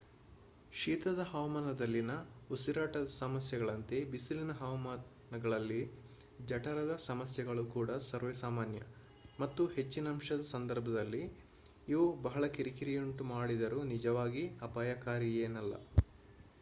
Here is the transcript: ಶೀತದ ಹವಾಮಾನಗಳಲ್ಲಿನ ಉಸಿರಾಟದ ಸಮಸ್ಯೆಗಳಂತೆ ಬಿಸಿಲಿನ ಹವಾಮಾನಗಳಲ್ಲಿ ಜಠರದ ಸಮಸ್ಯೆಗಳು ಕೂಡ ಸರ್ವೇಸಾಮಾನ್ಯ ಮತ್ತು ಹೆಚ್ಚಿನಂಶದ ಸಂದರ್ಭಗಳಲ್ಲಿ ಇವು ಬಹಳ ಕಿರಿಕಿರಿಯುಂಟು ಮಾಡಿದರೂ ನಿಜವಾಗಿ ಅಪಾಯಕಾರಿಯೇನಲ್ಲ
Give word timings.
ಶೀತದ 0.73 1.21
ಹವಾಮಾನಗಳಲ್ಲಿನ 1.23 2.13
ಉಸಿರಾಟದ 2.49 3.09
ಸಮಸ್ಯೆಗಳಂತೆ 3.15 3.97
ಬಿಸಿಲಿನ 4.09 4.53
ಹವಾಮಾನಗಳಲ್ಲಿ 4.61 5.79
ಜಠರದ 6.47 6.95
ಸಮಸ್ಯೆಗಳು 7.05 7.65
ಕೂಡ 7.75 7.91
ಸರ್ವೇಸಾಮಾನ್ಯ 8.07 8.81
ಮತ್ತು 9.39 9.65
ಹೆಚ್ಚಿನಂಶದ 9.77 10.45
ಸಂದರ್ಭಗಳಲ್ಲಿ 10.51 11.23
ಇವು 11.87 12.07
ಬಹಳ 12.23 12.45
ಕಿರಿಕಿರಿಯುಂಟು 12.57 13.25
ಮಾಡಿದರೂ 13.31 13.81
ನಿಜವಾಗಿ 13.93 14.45
ಅಪಾಯಕಾರಿಯೇನಲ್ಲ 14.63 15.75